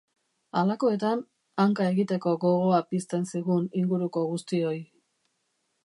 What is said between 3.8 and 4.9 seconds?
inguruko guztioi.